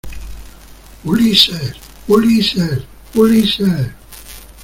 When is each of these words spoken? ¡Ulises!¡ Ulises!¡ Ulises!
¡Ulises!¡ 1.03 1.73
Ulises!¡ 2.07 2.81
Ulises! 3.13 3.91